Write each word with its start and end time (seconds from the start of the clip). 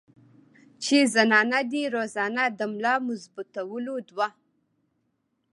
چې 0.83 0.97
زنانه 1.15 1.59
دې 1.71 1.83
روزانه 1.95 2.43
د 2.57 2.59
ملا 2.73 2.95
مضبوطولو 3.07 3.95
دوه 4.09 4.27